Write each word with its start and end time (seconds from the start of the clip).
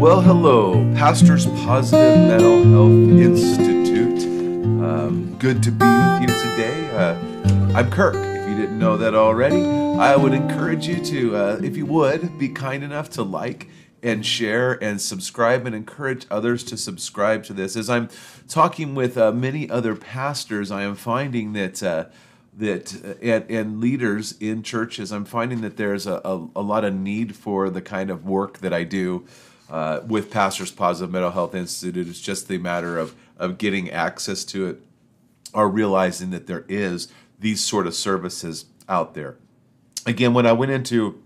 Well, 0.00 0.22
hello, 0.22 0.90
Pastors 0.94 1.44
Positive 1.44 2.26
Mental 2.26 2.64
Health 2.64 3.20
Institute. 3.20 4.22
Um, 4.82 5.36
good 5.38 5.62
to 5.62 5.70
be 5.70 5.84
with 5.84 6.22
you 6.22 6.26
today. 6.28 6.88
Uh, 6.96 7.76
I'm 7.76 7.90
Kirk. 7.90 8.14
If 8.14 8.48
you 8.48 8.56
didn't 8.56 8.78
know 8.78 8.96
that 8.96 9.14
already, 9.14 9.62
I 9.62 10.16
would 10.16 10.32
encourage 10.32 10.86
you 10.86 11.04
to, 11.04 11.36
uh, 11.36 11.60
if 11.62 11.76
you 11.76 11.84
would, 11.84 12.38
be 12.38 12.48
kind 12.48 12.82
enough 12.82 13.10
to 13.10 13.22
like 13.22 13.68
and 14.02 14.24
share 14.24 14.82
and 14.82 15.02
subscribe 15.02 15.66
and 15.66 15.74
encourage 15.74 16.24
others 16.30 16.64
to 16.64 16.78
subscribe 16.78 17.44
to 17.44 17.52
this. 17.52 17.76
As 17.76 17.90
I'm 17.90 18.08
talking 18.48 18.94
with 18.94 19.18
uh, 19.18 19.32
many 19.32 19.68
other 19.68 19.94
pastors, 19.94 20.70
I 20.70 20.80
am 20.80 20.94
finding 20.94 21.52
that 21.52 21.82
uh, 21.82 22.06
that 22.56 23.04
uh, 23.04 23.14
and, 23.20 23.50
and, 23.50 23.80
leaders 23.82 24.32
in 24.40 24.62
churches, 24.62 25.12
I'm 25.12 25.26
finding 25.26 25.60
that 25.60 25.76
there's 25.76 26.06
a, 26.06 26.22
a, 26.24 26.48
a, 26.56 26.62
lot 26.62 26.86
of 26.86 26.94
need 26.94 27.36
for 27.36 27.68
the 27.68 27.82
kind 27.82 28.10
of 28.10 28.24
work 28.24 28.58
that 28.60 28.72
I 28.72 28.84
do 28.84 29.26
uh, 29.70 30.00
with 30.06 30.30
Pastors 30.30 30.70
Positive 30.70 31.10
Mental 31.10 31.30
Health 31.30 31.54
Institute. 31.54 32.08
It's 32.08 32.20
just 32.20 32.48
the 32.48 32.58
matter 32.58 32.98
of 32.98 33.14
of 33.40 33.56
getting 33.56 33.90
access 33.90 34.44
to 34.44 34.66
it 34.66 34.82
or 35.54 35.68
realizing 35.68 36.30
that 36.30 36.46
there 36.46 36.64
is 36.68 37.08
these 37.38 37.60
sort 37.60 37.86
of 37.86 37.94
services 37.94 38.66
out 38.88 39.14
there. 39.14 39.36
Again, 40.06 40.34
when 40.34 40.46
I 40.46 40.52
went 40.52 40.70
into 40.70 41.22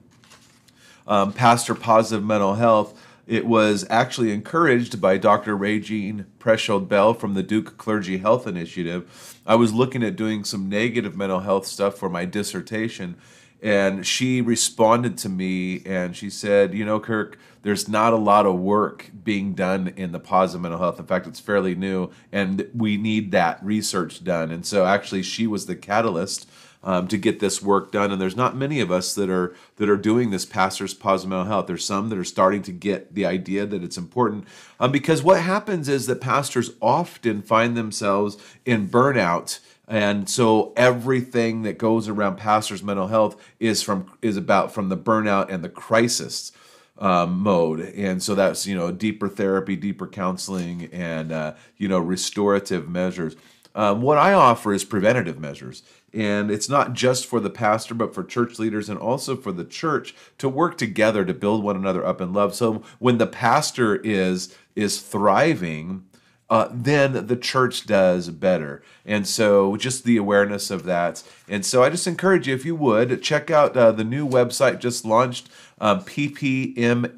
um, 1.06 1.32
Pastor 1.32 1.74
Positive 1.74 2.24
Mental 2.24 2.54
Health, 2.54 2.98
it 3.26 3.46
was 3.46 3.86
actually 3.90 4.32
encouraged 4.32 5.00
by 5.00 5.16
Dr. 5.16 5.56
Rae 5.56 5.80
Jean 5.80 6.26
Proeschold-Bell 6.38 7.14
from 7.14 7.34
the 7.34 7.42
Duke 7.42 7.76
Clergy 7.78 8.18
Health 8.18 8.46
Initiative. 8.46 9.40
I 9.46 9.54
was 9.56 9.72
looking 9.72 10.02
at 10.02 10.16
doing 10.16 10.44
some 10.44 10.68
negative 10.68 11.16
mental 11.16 11.40
health 11.40 11.66
stuff 11.66 11.96
for 11.96 12.08
my 12.08 12.24
dissertation, 12.24 13.16
and 13.64 14.06
she 14.06 14.42
responded 14.42 15.16
to 15.18 15.30
me 15.30 15.82
and 15.86 16.14
she 16.14 16.28
said, 16.28 16.74
You 16.74 16.84
know, 16.84 17.00
Kirk, 17.00 17.38
there's 17.62 17.88
not 17.88 18.12
a 18.12 18.16
lot 18.16 18.45
of 18.45 18.60
work 18.60 19.10
being 19.24 19.55
done 19.55 19.88
in 19.96 20.12
the 20.12 20.20
positive 20.20 20.60
mental 20.60 20.78
health. 20.78 21.00
In 21.00 21.06
fact, 21.06 21.27
it's 21.27 21.41
fairly 21.41 21.75
new, 21.75 22.11
and 22.30 22.69
we 22.75 22.98
need 22.98 23.33
that 23.33 23.64
research 23.64 24.22
done. 24.22 24.50
And 24.50 24.66
so, 24.66 24.84
actually, 24.84 25.22
she 25.22 25.47
was 25.47 25.64
the 25.64 25.75
catalyst 25.75 26.47
um, 26.83 27.08
to 27.08 27.16
get 27.16 27.41
this 27.41 27.62
work 27.62 27.91
done. 27.91 28.12
And 28.12 28.20
there's 28.20 28.36
not 28.36 28.55
many 28.55 28.80
of 28.80 28.91
us 28.92 29.14
that 29.14 29.30
are 29.30 29.55
that 29.77 29.88
are 29.88 29.97
doing 29.97 30.31
this 30.31 30.44
pastors 30.44 30.92
positive 30.92 31.31
mental 31.31 31.47
health. 31.47 31.66
There's 31.66 31.86
some 31.86 32.10
that 32.10 32.19
are 32.19 32.25
starting 32.25 32.62
to 32.64 32.72
get 32.72 33.14
the 33.14 33.25
idea 33.25 33.64
that 33.64 33.83
it's 33.83 33.97
important 33.97 34.47
um, 34.78 34.92
because 34.92 35.22
what 35.22 35.41
happens 35.41 35.88
is 35.88 36.06
that 36.06 36.20
pastors 36.20 36.72
often 36.83 37.41
find 37.41 37.77
themselves 37.77 38.36
in 38.66 38.88
burnout. 38.88 39.60
And 39.86 40.28
so 40.28 40.72
everything 40.77 41.62
that 41.62 41.77
goes 41.77 42.08
around 42.08 42.36
pastors' 42.36 42.82
mental 42.82 43.08
health 43.08 43.36
is 43.60 43.82
from 43.82 44.10
is 44.22 44.36
about 44.36 44.72
from 44.72 44.88
the 44.88 44.96
burnout 44.96 45.50
and 45.50 45.62
the 45.62 45.68
crisis 45.68 46.52
um, 46.98 47.41
mode, 47.41 47.80
and 47.80 48.22
so 48.22 48.34
that's 48.34 48.66
you 48.66 48.74
know 48.74 48.91
deeper 48.91 49.28
therapy, 49.28 49.76
deeper 49.76 50.06
counseling, 50.06 50.88
and 50.92 51.32
uh, 51.32 51.54
you 51.76 51.88
know 51.88 51.98
restorative 51.98 52.88
measures. 52.88 53.36
Um, 53.74 54.02
what 54.02 54.18
I 54.18 54.32
offer 54.32 54.72
is 54.72 54.84
preventative 54.84 55.38
measures. 55.38 55.82
And 56.12 56.48
it's 56.48 56.69
not 56.69 56.92
just 56.92 57.26
for 57.26 57.41
the 57.41 57.50
pastor, 57.50 57.92
but 57.92 58.14
for 58.14 58.22
church 58.22 58.60
leaders 58.60 58.88
and 58.88 58.98
also 58.98 59.34
for 59.34 59.50
the 59.50 59.64
church 59.64 60.14
to 60.38 60.48
work 60.48 60.78
together 60.78 61.24
to 61.24 61.34
build 61.34 61.64
one 61.64 61.74
another 61.74 62.06
up 62.06 62.20
in 62.20 62.32
love. 62.32 62.54
So 62.54 62.84
when 63.00 63.19
the 63.19 63.26
pastor 63.26 63.96
is 63.96 64.56
is 64.76 65.00
thriving, 65.00 66.04
uh, 66.50 66.69
then 66.70 67.27
the 67.27 67.37
church 67.37 67.87
does 67.87 68.28
better. 68.31 68.83
And 69.06 69.27
so, 69.27 69.77
just 69.77 70.05
the 70.05 70.17
awareness 70.17 70.70
of 70.70 70.84
that. 70.84 71.23
And 71.48 71.64
so, 71.64 71.83
I 71.83 71.91
just 71.91 72.06
encourage 72.06 72.47
you, 72.47 72.55
if 72.55 72.64
you 72.64 72.77
would, 72.77 73.23
check 73.23 73.50
out 73.50 73.77
uh, 73.77 73.92
the 73.92 74.05
new 74.05 74.28
website 74.28 74.78
just 74.78 75.05
launched, 75.05 75.48
uh, 75.81 76.00
ppmhi.org. 76.00 77.15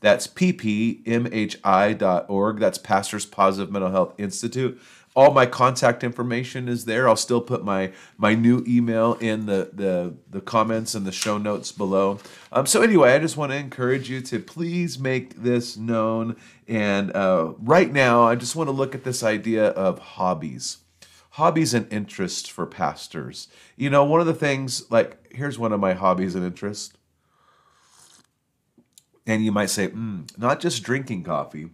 That's 0.00 0.26
ppmhi.org. 0.26 0.98
That's 2.58 2.78
Pastors 2.78 3.26
Positive 3.26 3.72
Mental 3.72 3.90
Health 3.90 4.14
Institute 4.18 4.80
all 5.16 5.32
my 5.32 5.44
contact 5.44 6.04
information 6.04 6.68
is 6.68 6.84
there. 6.84 7.08
I'll 7.08 7.16
still 7.16 7.40
put 7.40 7.64
my 7.64 7.92
my 8.16 8.34
new 8.34 8.64
email 8.66 9.14
in 9.14 9.46
the 9.46 9.70
the, 9.72 10.14
the 10.28 10.40
comments 10.40 10.94
and 10.94 11.04
the 11.04 11.12
show 11.12 11.36
notes 11.36 11.72
below. 11.72 12.18
Um, 12.52 12.66
so 12.66 12.82
anyway, 12.82 13.12
I 13.12 13.18
just 13.18 13.36
want 13.36 13.52
to 13.52 13.58
encourage 13.58 14.08
you 14.08 14.20
to 14.22 14.38
please 14.38 14.98
make 14.98 15.42
this 15.42 15.76
known. 15.76 16.36
And 16.68 17.14
uh, 17.16 17.54
right 17.58 17.92
now, 17.92 18.22
I 18.22 18.36
just 18.36 18.54
want 18.54 18.68
to 18.68 18.72
look 18.72 18.94
at 18.94 19.04
this 19.04 19.22
idea 19.22 19.68
of 19.68 19.98
hobbies, 19.98 20.78
hobbies 21.30 21.74
and 21.74 21.92
interests 21.92 22.48
for 22.48 22.66
pastors. 22.66 23.48
You 23.76 23.90
know, 23.90 24.04
one 24.04 24.20
of 24.20 24.26
the 24.26 24.34
things 24.34 24.88
like 24.90 25.34
here's 25.34 25.58
one 25.58 25.72
of 25.72 25.80
my 25.80 25.94
hobbies 25.94 26.34
and 26.34 26.44
interests. 26.44 26.96
And 29.26 29.44
you 29.44 29.52
might 29.52 29.70
say, 29.70 29.88
mm, 29.88 30.36
not 30.38 30.60
just 30.60 30.82
drinking 30.82 31.24
coffee 31.24 31.70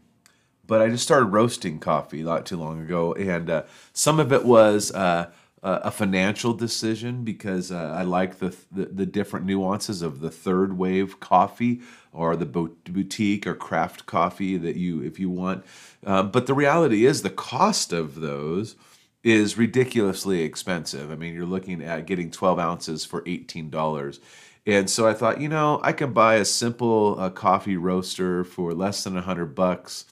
but 0.66 0.82
I 0.82 0.88
just 0.88 1.04
started 1.04 1.26
roasting 1.26 1.78
coffee 1.78 2.22
not 2.22 2.46
too 2.46 2.56
long 2.56 2.80
ago, 2.80 3.12
and 3.14 3.48
uh, 3.50 3.62
some 3.92 4.20
of 4.20 4.32
it 4.32 4.44
was 4.44 4.92
uh, 4.92 5.30
a 5.62 5.90
financial 5.90 6.52
decision 6.52 7.24
because 7.24 7.72
uh, 7.72 7.94
I 7.96 8.02
like 8.02 8.38
the, 8.38 8.54
the, 8.70 8.86
the 8.86 9.06
different 9.06 9.46
nuances 9.46 10.00
of 10.00 10.20
the 10.20 10.30
third 10.30 10.78
wave 10.78 11.18
coffee 11.18 11.80
or 12.12 12.36
the 12.36 12.46
boutique 12.46 13.46
or 13.46 13.54
craft 13.54 14.06
coffee 14.06 14.56
that 14.58 14.76
you 14.76 15.02
if 15.02 15.18
you 15.18 15.28
want. 15.28 15.64
Um, 16.04 16.30
but 16.30 16.46
the 16.46 16.54
reality 16.54 17.04
is 17.04 17.22
the 17.22 17.30
cost 17.30 17.92
of 17.92 18.20
those 18.20 18.76
is 19.24 19.58
ridiculously 19.58 20.42
expensive. 20.42 21.10
I 21.10 21.16
mean, 21.16 21.34
you're 21.34 21.46
looking 21.46 21.82
at 21.82 22.06
getting 22.06 22.30
12 22.30 22.60
ounces 22.60 23.04
for 23.04 23.22
$18. 23.22 24.20
And 24.66 24.88
so 24.88 25.08
I 25.08 25.14
thought, 25.14 25.40
you 25.40 25.48
know, 25.48 25.80
I 25.82 25.92
can 25.92 26.12
buy 26.12 26.36
a 26.36 26.44
simple 26.44 27.16
uh, 27.18 27.30
coffee 27.30 27.76
roaster 27.76 28.44
for 28.44 28.72
less 28.72 29.02
than 29.02 29.14
100 29.14 29.54
bucks 29.54 30.04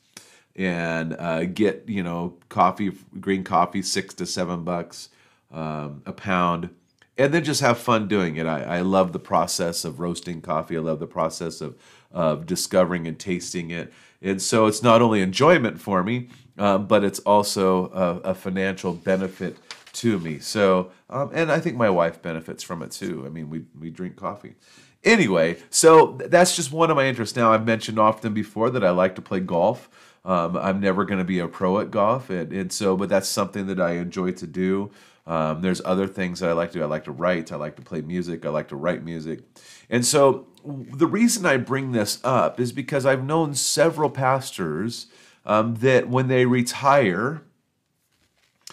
and 0.56 1.14
uh, 1.18 1.44
get 1.44 1.84
you 1.88 2.02
know 2.02 2.34
coffee, 2.48 2.92
green 3.20 3.44
coffee, 3.44 3.82
six 3.82 4.14
to 4.14 4.26
seven 4.26 4.64
bucks 4.64 5.08
um, 5.52 6.02
a 6.06 6.12
pound, 6.12 6.70
and 7.16 7.32
then 7.32 7.44
just 7.44 7.60
have 7.60 7.78
fun 7.78 8.08
doing 8.08 8.36
it. 8.36 8.46
I, 8.46 8.62
I 8.62 8.80
love 8.80 9.12
the 9.12 9.18
process 9.18 9.84
of 9.84 10.00
roasting 10.00 10.40
coffee. 10.40 10.76
I 10.76 10.80
love 10.80 11.00
the 11.00 11.06
process 11.06 11.60
of 11.60 11.76
of 12.12 12.46
discovering 12.46 13.06
and 13.06 13.18
tasting 13.18 13.70
it, 13.70 13.92
and 14.22 14.40
so 14.40 14.66
it's 14.66 14.82
not 14.82 15.02
only 15.02 15.20
enjoyment 15.20 15.80
for 15.80 16.02
me, 16.02 16.28
um, 16.58 16.86
but 16.86 17.02
it's 17.02 17.18
also 17.20 17.90
a, 17.92 18.30
a, 18.30 18.34
financial 18.34 18.92
benefit 18.92 19.56
to 19.92 20.20
me. 20.20 20.38
So, 20.38 20.92
um, 21.10 21.30
and 21.34 21.50
I 21.50 21.58
think 21.58 21.76
my 21.76 21.90
wife 21.90 22.22
benefits 22.22 22.62
from 22.62 22.82
it 22.82 22.92
too. 22.92 23.24
I 23.26 23.28
mean, 23.30 23.50
we 23.50 23.64
we 23.78 23.90
drink 23.90 24.16
coffee. 24.16 24.54
Anyway, 25.02 25.58
so 25.68 26.18
that's 26.24 26.56
just 26.56 26.72
one 26.72 26.90
of 26.90 26.96
my 26.96 27.06
interests. 27.06 27.36
Now, 27.36 27.52
I've 27.52 27.66
mentioned 27.66 27.98
often 27.98 28.32
before 28.32 28.70
that 28.70 28.82
I 28.82 28.90
like 28.90 29.14
to 29.16 29.22
play 29.22 29.40
golf. 29.40 29.90
Um, 30.24 30.56
I'm 30.56 30.80
never 30.80 31.04
going 31.04 31.18
to 31.18 31.24
be 31.24 31.38
a 31.38 31.48
pro 31.48 31.80
at 31.80 31.90
golf, 31.90 32.30
and, 32.30 32.52
and 32.52 32.72
so, 32.72 32.96
but 32.96 33.08
that's 33.08 33.28
something 33.28 33.66
that 33.66 33.80
I 33.80 33.92
enjoy 33.92 34.32
to 34.32 34.46
do. 34.46 34.90
Um, 35.26 35.62
there's 35.62 35.80
other 35.84 36.06
things 36.06 36.40
that 36.40 36.50
I 36.50 36.52
like 36.52 36.72
to 36.72 36.78
do. 36.78 36.82
I 36.82 36.86
like 36.86 37.04
to 37.04 37.12
write. 37.12 37.52
I 37.52 37.56
like 37.56 37.76
to 37.76 37.82
play 37.82 38.00
music. 38.02 38.44
I 38.44 38.50
like 38.50 38.68
to 38.68 38.76
write 38.76 39.04
music. 39.04 39.40
And 39.88 40.04
so 40.04 40.46
the 40.64 41.06
reason 41.06 41.46
I 41.46 41.56
bring 41.56 41.92
this 41.92 42.20
up 42.24 42.60
is 42.60 42.72
because 42.72 43.06
I've 43.06 43.24
known 43.24 43.54
several 43.54 44.10
pastors 44.10 45.06
um, 45.46 45.76
that 45.76 46.08
when 46.08 46.28
they 46.28 46.46
retire, 46.46 47.42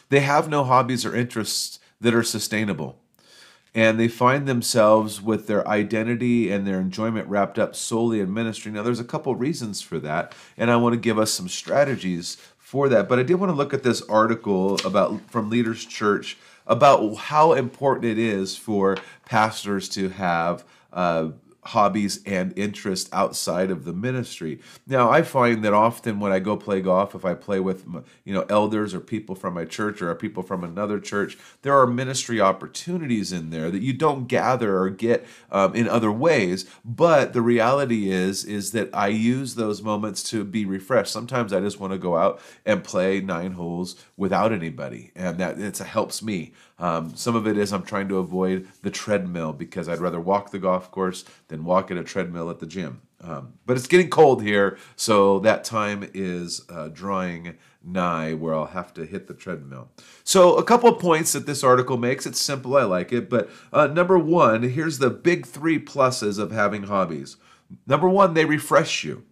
they 0.09 0.21
have 0.21 0.49
no 0.49 0.63
hobbies 0.63 1.05
or 1.05 1.15
interests 1.15 1.79
that 1.99 2.13
are 2.13 2.23
sustainable 2.23 2.97
and 3.73 3.99
they 3.99 4.07
find 4.07 4.47
themselves 4.47 5.21
with 5.21 5.47
their 5.47 5.65
identity 5.67 6.51
and 6.51 6.67
their 6.67 6.79
enjoyment 6.79 7.27
wrapped 7.27 7.57
up 7.57 7.75
solely 7.75 8.19
in 8.19 8.33
ministry. 8.33 8.71
Now, 8.71 8.83
there's 8.83 8.99
a 8.99 9.05
couple 9.05 9.33
reasons 9.35 9.81
for 9.81 9.97
that, 9.99 10.33
and 10.57 10.69
I 10.69 10.75
want 10.75 10.93
to 10.93 10.99
give 10.99 11.17
us 11.17 11.31
some 11.31 11.47
strategies 11.47 12.37
for 12.57 12.89
that. 12.89 13.07
But 13.07 13.19
I 13.19 13.23
did 13.23 13.35
want 13.35 13.51
to 13.51 13.55
look 13.55 13.73
at 13.73 13.83
this 13.83 14.01
article 14.03 14.75
about 14.85 15.21
from 15.29 15.49
Leaders 15.49 15.85
Church 15.85 16.37
about 16.67 17.15
how 17.15 17.53
important 17.53 18.05
it 18.05 18.17
is 18.17 18.55
for 18.55 18.97
pastors 19.25 19.89
to 19.89 20.09
have 20.09 20.63
uh, 20.93 21.29
hobbies 21.63 22.21
and 22.25 22.57
interests 22.57 23.09
outside 23.13 23.69
of 23.69 23.85
the 23.85 23.93
ministry. 23.93 24.59
Now, 24.87 25.11
I 25.11 25.21
find 25.21 25.63
that 25.63 25.73
often 25.73 26.19
when 26.19 26.31
I 26.31 26.39
go 26.39 26.57
play 26.57 26.81
golf, 26.81 27.13
if 27.13 27.23
I 27.23 27.33
play 27.35 27.59
with 27.59 27.85
you 28.23 28.33
know 28.33 28.45
elders 28.49 28.93
or 28.93 28.99
people 28.99 29.35
from 29.35 29.53
my 29.53 29.65
church 29.65 30.01
or 30.01 30.13
people 30.15 30.43
from 30.43 30.63
another 30.63 30.99
church, 30.99 31.37
there 31.61 31.77
are 31.77 31.87
ministry 31.87 32.41
opportunities 32.41 33.31
in 33.31 33.51
there 33.51 33.69
that 33.69 33.81
you 33.81 33.93
don't 33.93 34.27
gather 34.27 34.77
or 34.77 34.89
get 34.89 35.25
um, 35.51 35.75
in 35.75 35.87
other 35.87 36.11
ways. 36.11 36.65
But 36.83 37.33
the 37.33 37.41
reality 37.41 38.09
is 38.09 38.43
is 38.43 38.71
that 38.71 38.89
I 38.93 39.07
use 39.07 39.55
those 39.55 39.83
moments 39.83 40.23
to 40.31 40.43
be 40.43 40.65
refreshed. 40.65 41.11
Sometimes 41.11 41.53
I 41.53 41.59
just 41.59 41.79
want 41.79 41.93
to 41.93 41.99
go 41.99 42.17
out 42.17 42.41
and 42.65 42.83
play 42.83 43.21
nine 43.21 43.51
holes 43.51 43.95
without 44.17 44.51
anybody, 44.51 45.11
and 45.15 45.37
that 45.37 45.59
it 45.59 45.77
helps 45.77 46.23
me 46.23 46.53
Um, 46.81 47.15
some 47.15 47.35
of 47.35 47.47
it 47.47 47.57
is 47.57 47.71
I'm 47.71 47.83
trying 47.83 48.09
to 48.09 48.17
avoid 48.17 48.67
the 48.81 48.89
treadmill 48.89 49.53
because 49.53 49.87
I'd 49.87 49.99
rather 49.99 50.19
walk 50.19 50.49
the 50.49 50.59
golf 50.59 50.89
course 50.89 51.23
than 51.47 51.63
walk 51.63 51.91
at 51.91 51.97
a 51.97 52.03
treadmill 52.03 52.49
at 52.49 52.59
the 52.59 52.65
gym. 52.65 53.03
Um, 53.21 53.53
but 53.67 53.77
it's 53.77 53.85
getting 53.85 54.09
cold 54.09 54.41
here, 54.41 54.79
so 54.95 55.37
that 55.39 55.63
time 55.63 56.09
is 56.15 56.63
uh, 56.69 56.87
drawing 56.87 57.55
nigh 57.83 58.33
where 58.33 58.55
I'll 58.55 58.65
have 58.65 58.95
to 58.95 59.05
hit 59.05 59.27
the 59.27 59.35
treadmill. 59.35 59.89
So, 60.23 60.55
a 60.55 60.63
couple 60.63 60.89
of 60.89 60.99
points 60.99 61.33
that 61.33 61.45
this 61.45 61.63
article 61.63 61.97
makes. 61.97 62.25
It's 62.25 62.41
simple, 62.41 62.75
I 62.75 62.83
like 62.83 63.13
it. 63.13 63.29
But 63.29 63.51
uh, 63.71 63.85
number 63.85 64.17
one, 64.17 64.63
here's 64.63 64.97
the 64.97 65.11
big 65.11 65.45
three 65.45 65.77
pluses 65.79 66.39
of 66.39 66.51
having 66.51 66.83
hobbies. 66.83 67.37
Number 67.85 68.09
one, 68.09 68.33
they 68.33 68.45
refresh 68.45 69.03
you. 69.03 69.23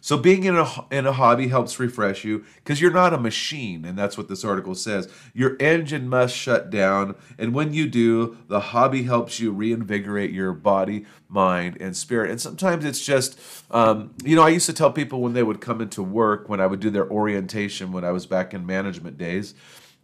So 0.00 0.16
being 0.16 0.44
in 0.44 0.56
a 0.56 0.66
in 0.90 1.06
a 1.06 1.12
hobby 1.12 1.48
helps 1.48 1.78
refresh 1.78 2.24
you 2.24 2.44
because 2.56 2.80
you're 2.80 2.92
not 2.92 3.12
a 3.12 3.18
machine, 3.18 3.84
and 3.84 3.98
that's 3.98 4.16
what 4.16 4.28
this 4.28 4.44
article 4.44 4.74
says. 4.74 5.08
Your 5.34 5.56
engine 5.60 6.08
must 6.08 6.36
shut 6.36 6.70
down, 6.70 7.14
and 7.38 7.52
when 7.54 7.72
you 7.72 7.88
do, 7.88 8.38
the 8.48 8.60
hobby 8.60 9.02
helps 9.02 9.40
you 9.40 9.50
reinvigorate 9.50 10.30
your 10.30 10.52
body, 10.52 11.06
mind, 11.28 11.76
and 11.80 11.96
spirit. 11.96 12.30
And 12.30 12.40
sometimes 12.40 12.84
it's 12.84 13.04
just, 13.04 13.38
um, 13.70 14.14
you 14.24 14.36
know, 14.36 14.42
I 14.42 14.50
used 14.50 14.66
to 14.66 14.72
tell 14.72 14.92
people 14.92 15.20
when 15.20 15.32
they 15.32 15.42
would 15.42 15.60
come 15.60 15.80
into 15.80 16.02
work 16.02 16.48
when 16.48 16.60
I 16.60 16.66
would 16.66 16.80
do 16.80 16.90
their 16.90 17.10
orientation 17.10 17.92
when 17.92 18.04
I 18.04 18.12
was 18.12 18.26
back 18.26 18.54
in 18.54 18.64
management 18.64 19.18
days, 19.18 19.54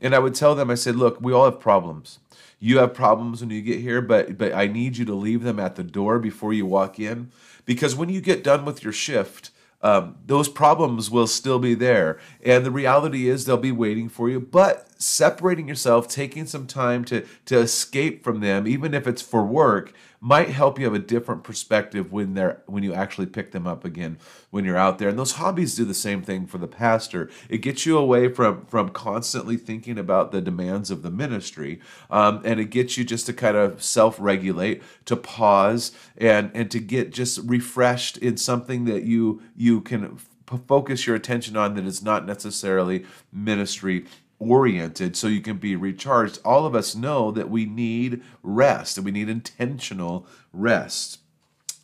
and 0.00 0.14
I 0.14 0.18
would 0.18 0.34
tell 0.34 0.54
them, 0.54 0.70
I 0.70 0.74
said, 0.74 0.96
look, 0.96 1.20
we 1.20 1.32
all 1.32 1.44
have 1.44 1.60
problems 1.60 2.18
you 2.60 2.78
have 2.78 2.94
problems 2.94 3.42
when 3.42 3.50
you 3.50 3.60
get 3.60 3.80
here 3.80 4.00
but 4.00 4.38
but 4.38 4.54
I 4.54 4.66
need 4.66 4.96
you 4.96 5.04
to 5.04 5.14
leave 5.14 5.42
them 5.42 5.60
at 5.60 5.76
the 5.76 5.84
door 5.84 6.18
before 6.18 6.52
you 6.52 6.64
walk 6.64 6.98
in 6.98 7.30
because 7.66 7.94
when 7.94 8.08
you 8.08 8.22
get 8.22 8.42
done 8.42 8.64
with 8.64 8.82
your 8.82 8.92
shift 8.92 9.50
um, 9.84 10.16
those 10.24 10.48
problems 10.48 11.10
will 11.10 11.26
still 11.26 11.58
be 11.58 11.74
there. 11.74 12.18
And 12.42 12.64
the 12.64 12.70
reality 12.70 13.28
is 13.28 13.44
they'll 13.44 13.58
be 13.58 13.70
waiting 13.70 14.08
for 14.08 14.30
you. 14.30 14.40
But 14.40 14.88
separating 14.98 15.68
yourself, 15.68 16.08
taking 16.08 16.46
some 16.46 16.66
time 16.66 17.04
to, 17.06 17.26
to 17.46 17.58
escape 17.58 18.24
from 18.24 18.40
them, 18.40 18.66
even 18.66 18.94
if 18.94 19.06
it's 19.06 19.22
for 19.22 19.44
work, 19.44 19.92
might 20.24 20.48
help 20.48 20.78
you 20.78 20.86
have 20.86 20.94
a 20.94 20.98
different 20.98 21.44
perspective 21.44 22.10
when 22.10 22.32
they're 22.32 22.62
when 22.64 22.82
you 22.82 22.94
actually 22.94 23.26
pick 23.26 23.52
them 23.52 23.66
up 23.66 23.84
again 23.84 24.16
when 24.48 24.64
you're 24.64 24.74
out 24.74 24.98
there. 24.98 25.10
And 25.10 25.18
those 25.18 25.32
hobbies 25.32 25.74
do 25.74 25.84
the 25.84 25.92
same 25.92 26.22
thing 26.22 26.46
for 26.46 26.56
the 26.56 26.66
pastor. 26.66 27.28
It 27.50 27.58
gets 27.58 27.84
you 27.84 27.98
away 27.98 28.28
from 28.28 28.64
from 28.64 28.88
constantly 28.88 29.58
thinking 29.58 29.98
about 29.98 30.32
the 30.32 30.40
demands 30.40 30.90
of 30.90 31.02
the 31.02 31.10
ministry, 31.10 31.78
um, 32.10 32.40
and 32.42 32.58
it 32.58 32.70
gets 32.70 32.96
you 32.96 33.04
just 33.04 33.26
to 33.26 33.34
kind 33.34 33.58
of 33.58 33.82
self 33.82 34.16
regulate, 34.18 34.82
to 35.04 35.14
pause, 35.14 35.92
and 36.16 36.50
and 36.54 36.70
to 36.70 36.80
get 36.80 37.12
just 37.12 37.40
refreshed 37.44 38.16
in 38.16 38.38
something 38.38 38.86
that 38.86 39.02
you 39.02 39.42
you 39.54 39.82
can 39.82 40.18
focus 40.66 41.06
your 41.06 41.16
attention 41.16 41.56
on 41.56 41.74
that 41.74 41.84
is 41.84 42.02
not 42.02 42.26
necessarily 42.26 43.04
ministry 43.32 44.04
oriented 44.50 45.16
so 45.16 45.26
you 45.26 45.40
can 45.40 45.56
be 45.56 45.76
recharged. 45.76 46.38
All 46.44 46.66
of 46.66 46.74
us 46.74 46.94
know 46.94 47.30
that 47.30 47.50
we 47.50 47.66
need 47.66 48.22
rest 48.42 48.96
and 48.96 49.04
we 49.04 49.10
need 49.10 49.28
intentional 49.28 50.26
rest. 50.52 51.18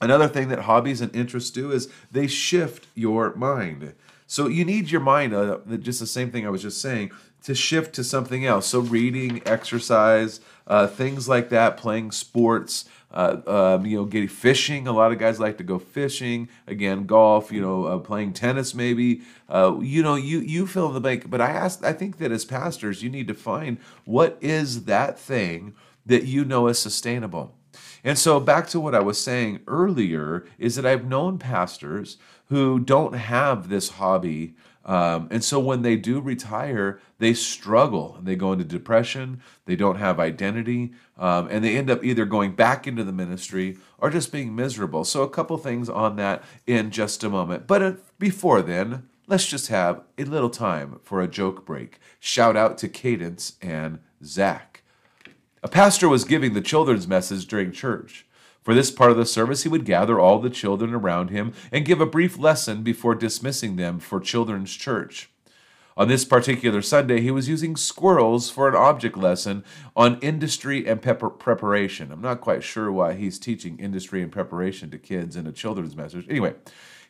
Another 0.00 0.28
thing 0.28 0.48
that 0.48 0.60
hobbies 0.60 1.00
and 1.00 1.14
interests 1.14 1.50
do 1.50 1.70
is 1.70 1.90
they 2.10 2.26
shift 2.26 2.86
your 2.94 3.34
mind. 3.34 3.94
So 4.30 4.46
you 4.46 4.64
need 4.64 4.92
your 4.92 5.00
mind, 5.00 5.34
uh, 5.34 5.58
just 5.80 5.98
the 5.98 6.06
same 6.06 6.30
thing 6.30 6.46
I 6.46 6.50
was 6.50 6.62
just 6.62 6.80
saying, 6.80 7.10
to 7.42 7.52
shift 7.52 7.96
to 7.96 8.04
something 8.04 8.46
else. 8.46 8.68
So 8.68 8.78
reading, 8.78 9.42
exercise, 9.44 10.38
uh, 10.68 10.86
things 10.86 11.28
like 11.28 11.48
that, 11.48 11.76
playing 11.76 12.12
sports, 12.12 12.84
uh, 13.10 13.38
um, 13.48 13.86
you 13.86 13.96
know, 13.96 14.04
getting 14.04 14.28
fishing. 14.28 14.86
A 14.86 14.92
lot 14.92 15.10
of 15.10 15.18
guys 15.18 15.40
like 15.40 15.58
to 15.58 15.64
go 15.64 15.80
fishing. 15.80 16.48
Again, 16.68 17.06
golf. 17.06 17.50
You 17.50 17.60
know, 17.60 17.86
uh, 17.86 17.98
playing 17.98 18.32
tennis 18.32 18.72
maybe. 18.72 19.22
Uh, 19.48 19.78
you 19.80 20.00
know, 20.00 20.14
you 20.14 20.38
you 20.38 20.64
fill 20.64 20.86
in 20.86 20.94
the 20.94 21.00
blank. 21.00 21.28
But 21.28 21.40
I 21.40 21.50
ask, 21.50 21.84
I 21.84 21.92
think 21.92 22.18
that 22.18 22.30
as 22.30 22.44
pastors, 22.44 23.02
you 23.02 23.10
need 23.10 23.26
to 23.26 23.34
find 23.34 23.78
what 24.04 24.38
is 24.40 24.84
that 24.84 25.18
thing 25.18 25.74
that 26.06 26.22
you 26.26 26.44
know 26.44 26.68
is 26.68 26.78
sustainable. 26.78 27.56
And 28.04 28.18
so 28.18 28.40
back 28.40 28.68
to 28.68 28.80
what 28.80 28.94
I 28.94 29.00
was 29.00 29.20
saying 29.20 29.60
earlier 29.66 30.46
is 30.58 30.76
that 30.76 30.86
I've 30.86 31.04
known 31.04 31.38
pastors 31.38 32.16
who 32.50 32.78
don't 32.78 33.14
have 33.14 33.68
this 33.68 33.90
hobby 33.90 34.54
um, 34.84 35.28
and 35.30 35.44
so 35.44 35.60
when 35.60 35.82
they 35.82 35.96
do 35.96 36.20
retire, 36.20 37.00
they 37.18 37.34
struggle. 37.34 38.18
They 38.22 38.34
go 38.34 38.52
into 38.52 38.64
depression. 38.64 39.42
They 39.66 39.76
don't 39.76 39.98
have 39.98 40.18
identity. 40.18 40.92
Um, 41.18 41.48
and 41.50 41.62
they 41.62 41.76
end 41.76 41.90
up 41.90 42.02
either 42.02 42.24
going 42.24 42.52
back 42.52 42.86
into 42.86 43.04
the 43.04 43.12
ministry 43.12 43.76
or 43.98 44.10
just 44.10 44.32
being 44.32 44.56
miserable. 44.56 45.04
So, 45.04 45.22
a 45.22 45.28
couple 45.28 45.56
things 45.58 45.88
on 45.88 46.16
that 46.16 46.42
in 46.66 46.90
just 46.90 47.22
a 47.22 47.28
moment. 47.28 47.66
But 47.66 47.82
uh, 47.82 47.92
before 48.18 48.62
then, 48.62 49.06
let's 49.26 49.46
just 49.46 49.68
have 49.68 50.02
a 50.16 50.24
little 50.24 50.50
time 50.50 50.98
for 51.02 51.20
a 51.20 51.28
joke 51.28 51.66
break. 51.66 51.98
Shout 52.18 52.56
out 52.56 52.78
to 52.78 52.88
Cadence 52.88 53.56
and 53.60 53.98
Zach. 54.24 54.82
A 55.62 55.68
pastor 55.68 56.08
was 56.08 56.24
giving 56.24 56.54
the 56.54 56.62
children's 56.62 57.06
message 57.06 57.46
during 57.46 57.70
church. 57.70 58.26
For 58.62 58.74
this 58.74 58.90
part 58.90 59.10
of 59.10 59.16
the 59.16 59.26
service, 59.26 59.62
he 59.62 59.68
would 59.68 59.84
gather 59.84 60.20
all 60.20 60.38
the 60.38 60.50
children 60.50 60.94
around 60.94 61.30
him 61.30 61.52
and 61.72 61.84
give 61.84 62.00
a 62.00 62.06
brief 62.06 62.38
lesson 62.38 62.82
before 62.82 63.14
dismissing 63.14 63.76
them 63.76 63.98
for 63.98 64.20
children's 64.20 64.74
church. 64.74 65.30
On 65.96 66.08
this 66.08 66.24
particular 66.24 66.82
Sunday, 66.82 67.20
he 67.20 67.30
was 67.30 67.48
using 67.48 67.76
squirrels 67.76 68.48
for 68.48 68.68
an 68.68 68.74
object 68.74 69.16
lesson 69.16 69.64
on 69.96 70.18
industry 70.20 70.86
and 70.86 71.02
preparation. 71.02 72.12
I'm 72.12 72.22
not 72.22 72.40
quite 72.40 72.62
sure 72.62 72.92
why 72.92 73.14
he's 73.14 73.38
teaching 73.38 73.78
industry 73.78 74.22
and 74.22 74.30
preparation 74.30 74.90
to 74.90 74.98
kids 74.98 75.36
in 75.36 75.46
a 75.46 75.52
children's 75.52 75.96
message. 75.96 76.26
Anyway, 76.28 76.54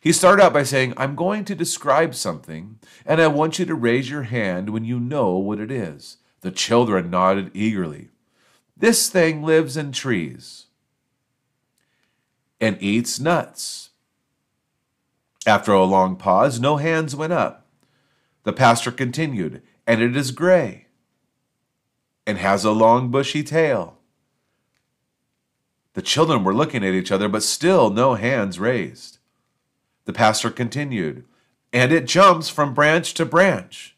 he 0.01 0.11
started 0.11 0.43
out 0.43 0.53
by 0.53 0.63
saying, 0.63 0.93
I'm 0.97 1.15
going 1.15 1.45
to 1.45 1.55
describe 1.55 2.15
something, 2.15 2.79
and 3.05 3.21
I 3.21 3.27
want 3.27 3.59
you 3.59 3.65
to 3.65 3.75
raise 3.75 4.09
your 4.09 4.23
hand 4.23 4.71
when 4.71 4.83
you 4.83 4.99
know 4.99 5.37
what 5.37 5.59
it 5.59 5.71
is. 5.71 6.17
The 6.41 6.51
children 6.51 7.09
nodded 7.09 7.51
eagerly. 7.53 8.09
This 8.75 9.09
thing 9.09 9.43
lives 9.43 9.77
in 9.77 9.91
trees 9.91 10.65
and 12.61 12.81
eats 12.81 13.19
nuts. 13.19 13.89
After 15.45 15.73
a 15.73 15.83
long 15.83 16.15
pause, 16.15 16.59
no 16.59 16.77
hands 16.77 17.15
went 17.15 17.33
up. 17.33 17.67
The 18.43 18.53
pastor 18.53 18.91
continued, 18.91 19.61
and 19.85 20.01
it 20.01 20.15
is 20.15 20.31
gray 20.31 20.85
and 22.25 22.37
has 22.37 22.63
a 22.63 22.71
long 22.71 23.09
bushy 23.09 23.43
tail. 23.43 23.97
The 25.93 26.01
children 26.01 26.43
were 26.43 26.53
looking 26.53 26.85
at 26.85 26.93
each 26.93 27.11
other, 27.11 27.27
but 27.27 27.43
still 27.43 27.89
no 27.89 28.13
hands 28.13 28.59
raised. 28.59 29.17
The 30.05 30.13
pastor 30.13 30.51
continued, 30.51 31.25
and 31.73 31.91
it 31.91 32.05
jumps 32.05 32.47
from 32.47 32.73
branch 32.73 33.13
to 33.15 33.25
branch 33.25 33.97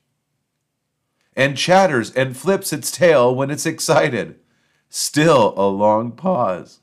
and 1.36 1.58
chatters 1.58 2.12
and 2.12 2.38
flips 2.38 2.72
its 2.74 2.92
tail 2.92 3.34
when 3.34 3.50
it's 3.50 3.66
excited. 3.66 4.40
Still 4.90 5.54
a 5.58 5.68
long 5.68 6.12
pause. 6.12 6.80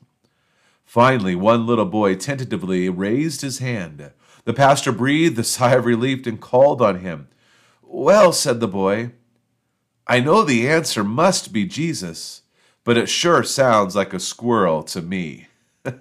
Finally, 0.91 1.33
one 1.33 1.65
little 1.65 1.85
boy 1.85 2.13
tentatively 2.13 2.89
raised 2.89 3.39
his 3.39 3.59
hand. 3.59 4.11
The 4.43 4.51
pastor 4.51 4.91
breathed 4.91 5.39
a 5.39 5.43
sigh 5.45 5.75
of 5.75 5.85
relief 5.85 6.27
and 6.27 6.37
called 6.37 6.81
on 6.81 6.99
him. 6.99 7.29
Well, 7.81 8.33
said 8.33 8.59
the 8.59 8.67
boy, 8.67 9.11
I 10.05 10.19
know 10.19 10.43
the 10.43 10.67
answer 10.67 11.01
must 11.01 11.53
be 11.53 11.65
Jesus, 11.65 12.41
but 12.83 12.97
it 12.97 13.07
sure 13.07 13.41
sounds 13.41 13.95
like 13.95 14.13
a 14.13 14.19
squirrel 14.19 14.83
to 14.83 15.01
me. 15.01 15.47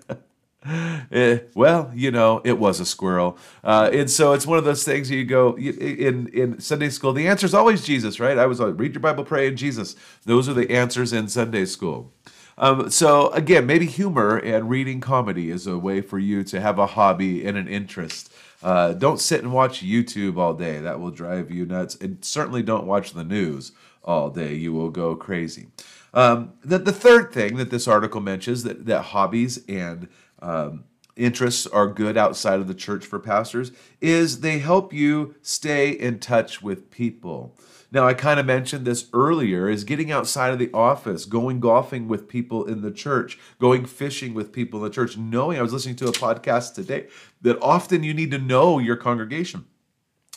Eh, 1.11 1.39
well, 1.55 1.91
you 1.95 2.11
know, 2.11 2.43
it 2.45 2.59
was 2.59 2.81
a 2.81 2.85
squirrel, 2.85 3.39
uh, 3.65 3.89
and 3.95 4.11
so 4.11 4.35
it's 4.35 4.47
one 4.47 4.59
of 4.59 4.65
those 4.65 4.85
things 4.85 5.11
you 5.11 5.25
go 5.25 5.57
in 5.57 6.29
in 6.29 6.61
Sunday 6.61 6.91
school. 6.91 7.15
The 7.15 7.29
answer 7.29 7.47
is 7.47 7.55
always 7.55 7.83
Jesus, 7.83 8.21
right? 8.21 8.37
I 8.37 8.45
was 8.45 8.61
like, 8.61 8.79
read 8.79 8.93
your 8.93 9.01
Bible, 9.01 9.25
pray, 9.25 9.49
and 9.49 9.57
Jesus. 9.57 9.97
Those 10.27 10.51
are 10.51 10.53
the 10.53 10.71
answers 10.71 11.15
in 11.15 11.29
Sunday 11.29 11.65
school. 11.65 12.13
Um, 12.61 12.91
so 12.91 13.31
again, 13.31 13.67
maybe 13.67 13.87
humor 13.87 14.37
and 14.37 14.69
reading 14.69 15.01
comedy 15.01 15.51
is 15.51 15.67
a 15.67 15.79
way 15.79 16.03
for 16.03 16.19
you 16.19 16.45
to 16.45 16.61
have 16.61 16.79
a 16.79 16.87
hobby 16.87 17.45
and 17.45 17.57
an 17.57 17.67
interest. 17.67 18.31
Uh, 18.63 18.93
don't 18.93 19.19
sit 19.19 19.43
and 19.43 19.53
watch 19.53 19.83
YouTube 19.83 20.37
all 20.37 20.53
day. 20.53 20.79
That 20.79 21.01
will 21.01 21.11
drive 21.11 21.51
you 21.51 21.65
nuts. 21.65 21.95
And 21.97 22.23
certainly 22.23 22.63
don't 22.63 22.87
watch 22.87 23.15
the 23.15 23.25
news 23.25 23.73
all 24.05 24.29
day. 24.29 24.55
You 24.55 24.75
will 24.75 24.91
go 24.91 25.17
crazy. 25.17 25.69
Um, 26.13 26.53
the, 26.63 26.79
the 26.79 26.93
third 26.93 27.33
thing 27.33 27.57
that 27.57 27.71
this 27.71 27.89
article 27.89 28.21
mentions 28.21 28.63
that, 28.65 28.85
that 28.85 29.03
hobbies 29.03 29.65
and 29.67 30.09
um, 30.43 30.85
interests 31.21 31.67
are 31.67 31.87
good 31.87 32.17
outside 32.17 32.61
of 32.61 32.69
the 32.69 32.75
church 32.75 33.05
for 33.05 33.19
pastors 33.19 33.73
is 34.01 34.41
they 34.41 34.59
help 34.59 34.93
you 34.93 35.35
stay 35.43 35.91
in 35.91 36.19
touch 36.19 36.63
with 36.63 36.91
people. 36.91 37.57
Now, 37.93 38.07
I 38.07 38.15
kind 38.15 38.39
of 38.39 38.47
mentioned 38.47 38.87
this 38.87 39.09
earlier 39.13 39.69
is 39.69 39.83
getting 39.83 40.13
outside 40.13 40.53
of 40.53 40.61
the 40.61 40.71
office, 40.73 41.25
going 41.25 41.59
golfing 41.59 42.07
with 42.07 42.29
people 42.29 42.65
in 42.65 42.83
the 42.83 42.93
church, 42.93 43.37
going 43.59 43.85
fishing 43.85 44.33
with 44.33 44.53
people 44.53 44.79
in 44.79 44.85
the 44.85 44.95
church, 44.95 45.17
knowing 45.17 45.59
I 45.59 45.63
was 45.63 45.73
listening 45.73 45.97
to 45.97 46.09
a 46.09 46.13
podcast 46.13 46.75
today 46.75 47.09
that 47.43 47.61
often 47.61 48.05
you 48.05 48.15
need 48.15 48.31
to 48.31 48.39
know 48.39 48.79
your 48.79 48.97
congregation. 48.97 49.67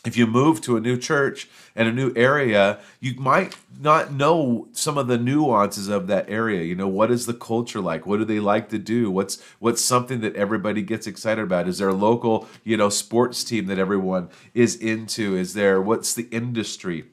If 0.05 0.17
you 0.17 0.27
move 0.27 0.59
to 0.61 0.75
a 0.75 0.81
new 0.81 0.97
church 0.97 1.47
and 1.77 1.87
a 1.87 1.91
new 1.93 2.11
area, 2.13 2.79
you 2.99 3.15
might 3.15 3.55
not 3.79 4.11
know 4.11 4.67
some 4.73 4.97
of 4.97 5.07
the 5.07 5.17
nuances 5.17 5.87
of 5.87 6.07
that 6.07 6.29
area. 6.29 6.61
You 6.63 6.75
know, 6.75 6.89
what 6.89 7.09
is 7.09 7.25
the 7.25 7.33
culture 7.33 7.79
like? 7.79 8.05
What 8.05 8.17
do 8.19 8.25
they 8.25 8.41
like 8.41 8.67
to 8.69 8.77
do? 8.77 9.09
What's 9.09 9.41
what's 9.59 9.81
something 9.81 10.19
that 10.19 10.35
everybody 10.35 10.81
gets 10.81 11.07
excited 11.07 11.41
about? 11.41 11.69
Is 11.69 11.77
there 11.77 11.87
a 11.87 11.93
local, 11.93 12.49
you 12.65 12.75
know, 12.75 12.89
sports 12.89 13.45
team 13.45 13.67
that 13.67 13.79
everyone 13.79 14.27
is 14.53 14.75
into? 14.75 15.37
Is 15.37 15.53
there 15.53 15.81
what's 15.81 16.13
the 16.13 16.27
industry? 16.31 17.05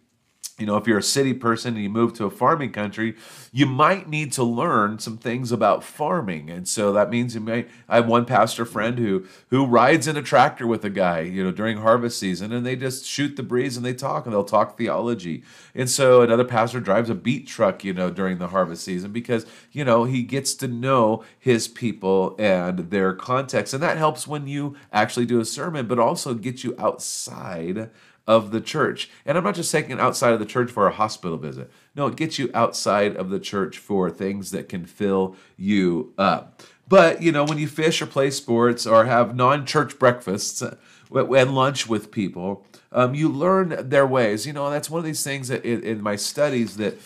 You 0.61 0.67
know, 0.67 0.77
if 0.77 0.87
you're 0.87 0.99
a 0.99 1.03
city 1.03 1.35
person 1.35 1.75
and 1.75 1.83
you 1.83 1.89
move 1.89 2.13
to 2.15 2.27
a 2.27 2.31
farming 2.31 2.73
country, 2.73 3.17
you 3.51 3.67
might 3.67 4.09
need 4.09 4.33
to 4.33 4.45
learn 4.45 4.99
some 4.99 5.17
things 5.17 5.51
about 5.51 5.83
farming. 5.83 6.51
And 6.51 6.69
so 6.69 6.93
that 6.93 7.11
means 7.11 7.35
you 7.35 7.41
may 7.41 7.67
I 7.89 7.97
have 7.97 8.07
one 8.07 8.27
pastor 8.27 8.65
friend 8.65 8.99
who 8.99 9.27
who 9.49 9.65
rides 9.67 10.07
in 10.07 10.17
a 10.17 10.23
tractor 10.23 10.67
with 10.67 10.85
a 10.85 10.91
guy, 10.91 11.21
you 11.21 11.43
know, 11.43 11.51
during 11.51 11.79
harvest 11.79 12.19
season 12.19 12.53
and 12.53 12.65
they 12.65 12.77
just 12.77 13.05
shoot 13.05 13.37
the 13.37 13.43
breeze 13.43 13.77
and 13.77 13.85
they 13.85 13.95
talk 13.95 14.27
and 14.27 14.35
they'll 14.35 14.45
talk 14.45 14.77
theology. 14.77 15.43
And 15.75 15.89
so 15.89 16.23
another 16.23 16.45
pastor 16.45 16.81
drives 16.81 17.11
a 17.11 17.15
beet 17.15 17.47
truck, 17.47 17.85
you 17.85 17.93
know, 17.93 18.11
during 18.11 18.39
the 18.39 18.49
harvest 18.49 18.85
season 18.85 19.13
because, 19.13 19.47
you 19.73 19.85
know, 19.85 20.05
he 20.05 20.23
gets 20.23 20.55
to 20.57 20.69
know 20.69 21.25
his 21.39 21.69
people 21.69 22.37
and 22.39 22.91
their 22.91 23.15
context. 23.15 23.73
And 23.73 23.83
that 23.83 23.97
helps 23.97 24.27
when 24.27 24.47
you 24.47 24.77
actually 24.93 25.27
do 25.27 25.41
a 25.41 25.45
sermon, 25.45 25.87
but 25.87 25.99
also 25.99 26.35
gets 26.35 26.65
you 26.65 26.75
outside 26.79 27.91
of 28.27 28.51
the 28.51 28.61
church. 28.61 29.11
And 29.25 29.37
I'm 29.37 29.45
not 29.45 29.55
just 29.55 29.71
saying 29.71 29.93
outside 29.93 30.33
of 30.33 30.39
the 30.39 30.47
church 30.47 30.71
for 30.71 30.87
a 30.87 30.93
hospital 30.93 31.37
visit. 31.37 31.71
No, 31.95 32.07
it 32.07 32.17
gets 32.17 32.39
you 32.39 32.51
outside 32.55 33.17
of 33.17 33.31
the 33.31 33.41
church 33.41 33.79
for 33.79 34.11
things 34.11 34.51
that 34.51 34.69
can 34.69 34.87
fill 34.87 35.37
you 35.57 36.13
up. 36.17 36.63
But, 36.89 37.23
you 37.23 37.31
know, 37.31 37.45
when 37.45 37.59
you 37.59 37.69
fish 37.69 38.03
or 38.03 38.07
play 38.07 38.31
sports 38.31 38.87
or 38.87 39.05
have 39.05 39.37
non 39.37 39.65
church 39.65 39.99
breakfasts 39.99 40.61
uh, 40.61 40.77
and 41.13 41.55
lunch 41.55 41.89
with 41.89 42.11
people, 42.11 42.67
um, 42.93 43.15
you 43.15 43.29
learn 43.29 43.89
their 43.89 44.07
ways. 44.07 44.47
You 44.47 44.53
know, 44.53 44.71
that's 44.71 44.91
one 44.91 44.99
of 44.99 45.05
these 45.05 45.23
things 45.23 45.49
that 45.49 45.65
in, 45.65 45.83
in 45.85 46.03
my 46.03 46.17
studies 46.17 46.77
that 46.79 47.01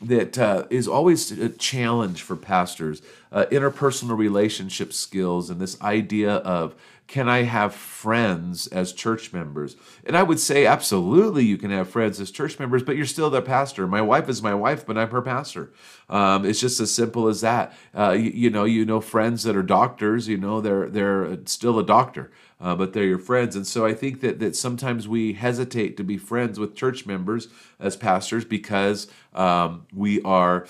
that 0.00 0.38
uh, 0.38 0.66
is 0.70 0.88
always 0.88 1.30
a 1.32 1.48
challenge 1.48 2.22
for 2.22 2.36
pastors 2.36 3.02
uh, 3.32 3.44
interpersonal 3.50 4.16
relationship 4.16 4.92
skills 4.92 5.50
and 5.50 5.60
this 5.60 5.80
idea 5.82 6.36
of 6.36 6.74
can 7.10 7.28
I 7.28 7.42
have 7.42 7.74
friends 7.74 8.68
as 8.68 8.92
church 8.92 9.32
members? 9.32 9.74
And 10.06 10.16
I 10.16 10.22
would 10.22 10.38
say, 10.38 10.64
absolutely, 10.64 11.44
you 11.44 11.58
can 11.58 11.72
have 11.72 11.90
friends 11.90 12.20
as 12.20 12.30
church 12.30 12.56
members, 12.60 12.84
but 12.84 12.96
you're 12.96 13.04
still 13.04 13.30
the 13.30 13.42
pastor. 13.42 13.88
My 13.88 14.00
wife 14.00 14.28
is 14.28 14.44
my 14.44 14.54
wife, 14.54 14.86
but 14.86 14.96
I'm 14.96 15.10
her 15.10 15.20
pastor. 15.20 15.72
Um, 16.08 16.46
it's 16.46 16.60
just 16.60 16.78
as 16.78 16.94
simple 16.94 17.26
as 17.26 17.40
that. 17.40 17.74
Uh, 17.92 18.12
you, 18.12 18.30
you, 18.30 18.50
know, 18.50 18.62
you 18.62 18.84
know 18.84 19.00
friends 19.00 19.42
that 19.42 19.56
are 19.56 19.62
doctors. 19.64 20.28
You 20.28 20.36
know, 20.36 20.60
they're 20.60 20.88
they're 20.88 21.36
still 21.46 21.80
a 21.80 21.84
doctor, 21.84 22.30
uh, 22.60 22.74
but 22.74 22.92
they're 22.92 23.04
your 23.04 23.18
friends. 23.18 23.56
And 23.56 23.66
so 23.66 23.86
I 23.86 23.94
think 23.94 24.20
that 24.20 24.38
that 24.40 24.56
sometimes 24.56 25.08
we 25.08 25.32
hesitate 25.32 25.96
to 25.96 26.04
be 26.04 26.16
friends 26.16 26.58
with 26.58 26.74
church 26.74 27.06
members 27.06 27.48
as 27.78 27.96
pastors 27.96 28.44
because 28.44 29.08
um, 29.34 29.86
we 29.94 30.20
are 30.22 30.66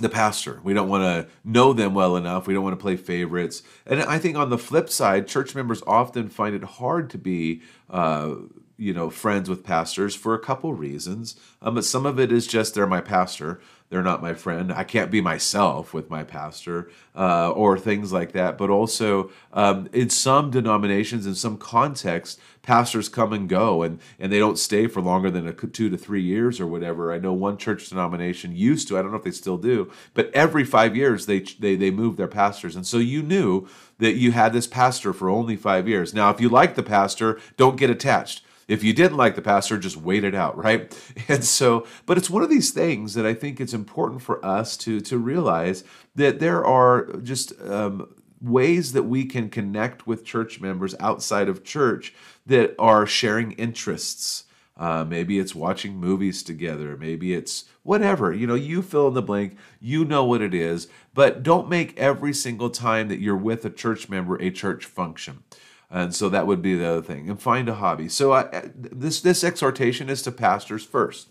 the 0.00 0.08
pastor. 0.08 0.60
We 0.64 0.74
don't 0.74 0.88
want 0.88 1.04
to 1.04 1.30
know 1.44 1.72
them 1.72 1.94
well 1.94 2.16
enough. 2.16 2.46
We 2.46 2.54
don't 2.54 2.64
want 2.64 2.78
to 2.78 2.82
play 2.82 2.96
favorites. 2.96 3.62
And 3.86 4.02
I 4.02 4.18
think 4.18 4.36
on 4.36 4.50
the 4.50 4.58
flip 4.58 4.88
side, 4.88 5.28
church 5.28 5.54
members 5.54 5.82
often 5.86 6.28
find 6.28 6.54
it 6.54 6.64
hard 6.64 7.10
to 7.10 7.18
be, 7.18 7.60
uh, 7.90 8.34
you 8.78 8.94
know, 8.94 9.10
friends 9.10 9.50
with 9.50 9.64
pastors 9.64 10.14
for 10.14 10.34
a 10.34 10.38
couple 10.38 10.72
reasons. 10.72 11.36
Um, 11.60 11.74
but 11.74 11.84
some 11.84 12.06
of 12.06 12.18
it 12.18 12.32
is 12.32 12.46
just 12.46 12.74
they're 12.74 12.86
my 12.86 13.02
pastor 13.02 13.60
they're 13.92 14.02
not 14.02 14.22
my 14.22 14.32
friend. 14.32 14.72
I 14.72 14.84
can't 14.84 15.10
be 15.10 15.20
myself 15.20 15.92
with 15.92 16.08
my 16.08 16.24
pastor, 16.24 16.90
uh, 17.14 17.50
or 17.50 17.78
things 17.78 18.10
like 18.10 18.32
that. 18.32 18.56
But 18.56 18.70
also, 18.70 19.30
um, 19.52 19.86
in 19.92 20.08
some 20.08 20.50
denominations, 20.50 21.26
in 21.26 21.34
some 21.34 21.58
context, 21.58 22.40
pastors 22.62 23.10
come 23.10 23.34
and 23.34 23.50
go, 23.50 23.82
and 23.82 24.00
and 24.18 24.32
they 24.32 24.38
don't 24.38 24.58
stay 24.58 24.86
for 24.86 25.02
longer 25.02 25.30
than 25.30 25.46
a 25.46 25.52
two 25.52 25.90
to 25.90 25.98
three 25.98 26.22
years 26.22 26.58
or 26.58 26.66
whatever. 26.66 27.12
I 27.12 27.18
know 27.18 27.34
one 27.34 27.58
church 27.58 27.90
denomination 27.90 28.56
used 28.56 28.88
to. 28.88 28.98
I 28.98 29.02
don't 29.02 29.10
know 29.10 29.18
if 29.18 29.24
they 29.24 29.30
still 29.30 29.58
do, 29.58 29.92
but 30.14 30.30
every 30.32 30.64
five 30.64 30.96
years 30.96 31.26
they 31.26 31.40
they 31.40 31.76
they 31.76 31.90
move 31.90 32.16
their 32.16 32.28
pastors, 32.28 32.74
and 32.74 32.86
so 32.86 32.96
you 32.96 33.22
knew 33.22 33.68
that 33.98 34.14
you 34.14 34.32
had 34.32 34.54
this 34.54 34.66
pastor 34.66 35.12
for 35.12 35.28
only 35.28 35.54
five 35.54 35.86
years. 35.86 36.14
Now, 36.14 36.30
if 36.30 36.40
you 36.40 36.48
like 36.48 36.76
the 36.76 36.82
pastor, 36.82 37.38
don't 37.58 37.76
get 37.76 37.90
attached 37.90 38.42
if 38.68 38.82
you 38.84 38.92
didn't 38.92 39.16
like 39.16 39.34
the 39.34 39.42
pastor, 39.42 39.78
just 39.78 39.96
wait 39.96 40.24
it 40.24 40.34
out, 40.34 40.56
right? 40.62 40.96
And 41.28 41.44
so, 41.44 41.86
but 42.06 42.18
it's 42.18 42.30
one 42.30 42.42
of 42.42 42.50
these 42.50 42.70
things 42.70 43.14
that 43.14 43.26
I 43.26 43.34
think 43.34 43.60
it's 43.60 43.74
important 43.74 44.22
for 44.22 44.44
us 44.44 44.76
to 44.78 45.00
to 45.00 45.18
realize 45.18 45.84
that 46.14 46.40
there 46.40 46.64
are 46.64 47.12
just 47.22 47.58
um, 47.62 48.14
ways 48.40 48.92
that 48.92 49.04
we 49.04 49.24
can 49.24 49.48
connect 49.48 50.06
with 50.06 50.24
church 50.24 50.60
members 50.60 50.94
outside 50.98 51.48
of 51.48 51.64
church 51.64 52.12
that 52.46 52.74
are 52.78 53.06
sharing 53.06 53.52
interests. 53.52 54.44
Uh, 54.76 55.04
maybe 55.04 55.38
it's 55.38 55.54
watching 55.54 55.96
movies 55.96 56.42
together. 56.42 56.96
Maybe 56.96 57.34
it's 57.34 57.66
whatever. 57.82 58.32
You 58.32 58.46
know, 58.46 58.54
you 58.54 58.82
fill 58.82 59.08
in 59.08 59.14
the 59.14 59.22
blank. 59.22 59.56
You 59.80 60.04
know 60.04 60.24
what 60.24 60.40
it 60.40 60.54
is. 60.54 60.88
But 61.14 61.42
don't 61.42 61.68
make 61.68 61.96
every 61.98 62.32
single 62.32 62.70
time 62.70 63.08
that 63.08 63.20
you're 63.20 63.36
with 63.36 63.64
a 63.64 63.70
church 63.70 64.08
member 64.08 64.40
a 64.40 64.50
church 64.50 64.86
function. 64.86 65.44
And 65.92 66.14
so 66.14 66.30
that 66.30 66.46
would 66.46 66.62
be 66.62 66.74
the 66.74 66.88
other 66.88 67.02
thing. 67.02 67.28
And 67.28 67.40
find 67.40 67.68
a 67.68 67.74
hobby. 67.74 68.08
So 68.08 68.32
I, 68.32 68.70
this 68.74 69.20
this 69.20 69.44
exhortation 69.44 70.08
is 70.08 70.22
to 70.22 70.32
pastors 70.32 70.84
first. 70.84 71.28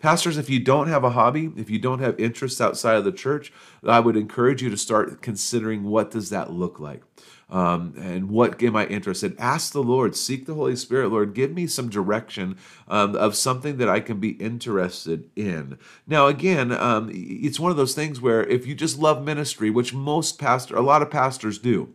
Pastors, 0.00 0.38
if 0.38 0.48
you 0.48 0.58
don't 0.58 0.88
have 0.88 1.04
a 1.04 1.10
hobby, 1.10 1.52
if 1.56 1.68
you 1.68 1.78
don't 1.78 2.00
have 2.00 2.18
interests 2.18 2.60
outside 2.60 2.96
of 2.96 3.04
the 3.04 3.12
church, 3.12 3.52
I 3.86 4.00
would 4.00 4.16
encourage 4.16 4.62
you 4.62 4.70
to 4.70 4.76
start 4.76 5.20
considering 5.20 5.84
what 5.84 6.10
does 6.10 6.30
that 6.30 6.50
look 6.50 6.80
like. 6.80 7.02
Um, 7.50 7.94
and 7.98 8.30
what 8.30 8.62
am 8.62 8.76
I 8.76 8.86
interested? 8.86 9.32
In? 9.32 9.38
Ask 9.38 9.72
the 9.72 9.82
Lord, 9.82 10.16
seek 10.16 10.46
the 10.46 10.54
Holy 10.54 10.76
Spirit, 10.76 11.10
Lord, 11.10 11.34
give 11.34 11.52
me 11.52 11.66
some 11.66 11.90
direction 11.90 12.56
um, 12.88 13.14
of 13.16 13.34
something 13.34 13.76
that 13.76 13.88
I 13.88 14.00
can 14.00 14.20
be 14.20 14.30
interested 14.30 15.28
in. 15.36 15.76
Now, 16.06 16.28
again, 16.28 16.72
um, 16.72 17.10
it's 17.12 17.60
one 17.60 17.72
of 17.72 17.76
those 17.76 17.94
things 17.94 18.20
where 18.20 18.44
if 18.46 18.66
you 18.66 18.74
just 18.74 18.98
love 18.98 19.22
ministry, 19.22 19.68
which 19.68 19.92
most 19.92 20.38
pastor, 20.38 20.76
a 20.76 20.80
lot 20.80 21.02
of 21.02 21.10
pastors 21.10 21.58
do, 21.58 21.92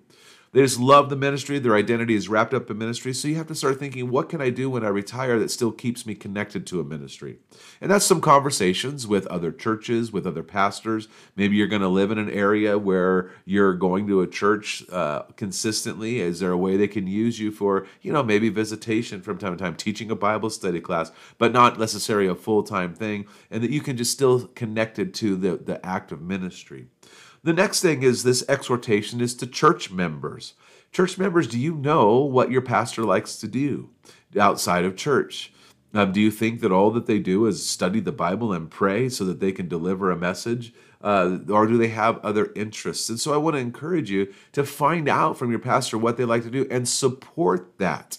they 0.56 0.62
just 0.62 0.80
love 0.80 1.10
the 1.10 1.18
ministry. 1.18 1.60
Their 1.60 1.76
identity 1.76 2.16
is 2.16 2.30
wrapped 2.30 2.54
up 2.54 2.72
in 2.72 2.78
ministry. 2.78 3.14
So 3.14 3.28
you 3.28 3.36
have 3.36 3.48
to 3.48 3.56
start 3.56 3.78
thinking, 3.78 4.10
what 4.10 4.30
can 4.30 4.40
I 4.40 4.50
do 4.52 4.70
when 4.70 4.86
I 4.86 4.88
retire 4.88 5.38
that 5.38 5.52
still 5.52 5.74
keeps 5.74 6.06
me 6.06 6.16
connected 6.16 6.66
to 6.68 6.80
a 6.80 6.84
ministry? 6.86 7.40
And 7.82 7.92
that's 7.92 8.06
some 8.06 8.22
conversations 8.22 9.06
with 9.06 9.28
other 9.28 9.52
churches, 9.52 10.14
with 10.14 10.26
other 10.26 10.44
pastors. 10.44 11.10
Maybe 11.36 11.58
you're 11.58 11.68
going 11.68 11.82
to 11.82 11.90
live 11.90 12.10
in 12.10 12.18
an 12.18 12.30
area 12.30 12.78
where 12.78 13.32
you're 13.44 13.74
going 13.74 14.08
to 14.08 14.22
a 14.22 14.28
church 14.28 14.86
uh, 14.94 15.24
consistently. 15.36 16.22
Is 16.22 16.40
there 16.40 16.52
a 16.52 16.58
way 16.58 16.78
they 16.78 16.88
can 16.88 17.06
use 17.06 17.38
you 17.38 17.52
for, 17.52 17.86
you 18.02 18.14
know, 18.14 18.24
maybe 18.24 18.48
visitation 18.48 19.22
from 19.22 19.38
time 19.38 19.58
to 19.58 19.62
time, 19.62 19.76
teaching 19.76 20.10
a 20.10 20.16
Bible 20.16 20.50
study 20.50 20.80
class, 20.80 21.12
but 21.38 21.52
not 21.52 21.78
necessarily 21.78 22.30
a 22.30 22.36
full 22.36 22.64
time 22.64 22.94
thing, 22.94 23.26
and 23.52 23.62
that 23.62 23.72
you 23.72 23.82
can 23.82 23.98
just 23.98 24.14
still 24.14 24.48
connected 24.56 25.14
to 25.16 25.36
the, 25.36 25.58
the 25.58 25.86
act 25.86 26.14
of 26.14 26.22
ministry. 26.22 26.88
The 27.46 27.54
next 27.54 27.82
thing 27.82 28.02
is 28.02 28.24
this 28.24 28.44
exhortation 28.50 29.22
is 29.22 29.36
to 29.36 29.46
church 29.46 29.92
members. 29.92 30.56
Church 30.92 31.20
members, 31.20 31.48
do 31.48 31.60
you 31.60 31.76
know 31.76 32.18
what 32.18 32.50
your 32.50 32.64
pastor 32.64 33.04
likes 33.04 33.36
to 33.36 33.48
do 33.48 33.92
outside 34.36 34.84
of 34.84 34.96
church? 34.96 35.54
Um, 35.94 36.12
do 36.12 36.20
you 36.20 36.32
think 36.32 36.62
that 36.62 36.72
all 36.72 36.90
that 36.90 37.06
they 37.06 37.20
do 37.20 37.46
is 37.46 37.64
study 37.64 38.00
the 38.00 38.12
Bible 38.12 38.52
and 38.52 38.72
pray 38.72 39.10
so 39.10 39.24
that 39.26 39.42
they 39.42 39.52
can 39.52 39.68
deliver 39.68 40.10
a 40.10 40.18
message? 40.18 40.74
Uh, 41.04 41.38
or 41.48 41.68
do 41.68 41.78
they 41.78 41.90
have 41.90 42.18
other 42.26 42.52
interests? 42.56 43.10
And 43.10 43.20
so 43.20 43.32
I 43.32 43.38
want 43.38 43.54
to 43.54 43.60
encourage 43.60 44.10
you 44.10 44.34
to 44.54 44.64
find 44.64 45.08
out 45.08 45.38
from 45.38 45.52
your 45.52 45.60
pastor 45.60 46.00
what 46.00 46.18
they 46.18 46.26
like 46.26 46.42
to 46.46 46.50
do 46.50 46.66
and 46.72 46.90
support 46.90 47.78
that. 47.78 48.18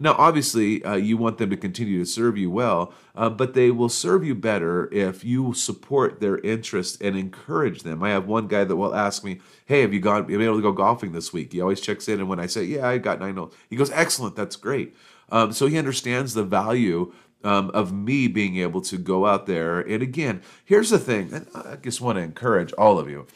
Now, 0.00 0.14
obviously, 0.18 0.84
uh, 0.84 0.94
you 0.94 1.16
want 1.16 1.38
them 1.38 1.50
to 1.50 1.56
continue 1.56 1.98
to 1.98 2.06
serve 2.06 2.38
you 2.38 2.50
well, 2.50 2.92
uh, 3.16 3.30
but 3.30 3.54
they 3.54 3.70
will 3.70 3.88
serve 3.88 4.24
you 4.24 4.34
better 4.34 4.92
if 4.92 5.24
you 5.24 5.54
support 5.54 6.20
their 6.20 6.38
interest 6.38 7.02
and 7.02 7.16
encourage 7.16 7.82
them. 7.82 8.02
I 8.02 8.10
have 8.10 8.26
one 8.26 8.46
guy 8.46 8.64
that 8.64 8.76
will 8.76 8.94
ask 8.94 9.24
me, 9.24 9.40
"Hey, 9.66 9.80
have 9.80 9.92
you 9.92 10.00
gone? 10.00 10.24
Been 10.24 10.40
able 10.40 10.56
to 10.56 10.62
go 10.62 10.72
golfing 10.72 11.12
this 11.12 11.32
week?" 11.32 11.52
He 11.52 11.60
always 11.60 11.80
checks 11.80 12.08
in, 12.08 12.20
and 12.20 12.28
when 12.28 12.40
I 12.40 12.46
say, 12.46 12.64
"Yeah, 12.64 12.88
I 12.88 12.98
got 12.98 13.20
nine 13.20 13.36
holes," 13.36 13.54
he 13.68 13.76
goes, 13.76 13.90
"Excellent, 13.90 14.36
that's 14.36 14.56
great." 14.56 14.94
Um, 15.30 15.52
so 15.52 15.66
he 15.66 15.76
understands 15.78 16.34
the 16.34 16.44
value 16.44 17.12
um, 17.44 17.70
of 17.70 17.92
me 17.92 18.28
being 18.28 18.56
able 18.56 18.80
to 18.82 18.96
go 18.96 19.26
out 19.26 19.46
there. 19.46 19.80
And 19.80 20.02
again, 20.02 20.42
here's 20.64 20.90
the 20.90 20.98
thing, 20.98 21.32
and 21.32 21.46
I 21.54 21.76
just 21.76 22.00
want 22.00 22.16
to 22.16 22.22
encourage 22.22 22.72
all 22.74 22.98
of 22.98 23.08
you. 23.08 23.26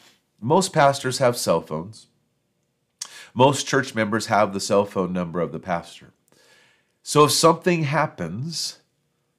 Most 0.41 0.73
pastors 0.73 1.19
have 1.19 1.37
cell 1.37 1.61
phones. 1.61 2.07
Most 3.33 3.65
church 3.65 3.95
members 3.95 4.27
have 4.27 4.53
the 4.53 4.59
cell 4.59 4.85
phone 4.85 5.13
number 5.13 5.39
of 5.39 5.51
the 5.51 5.59
pastor. 5.59 6.13
So 7.03 7.25
if 7.25 7.31
something 7.31 7.83
happens, 7.83 8.79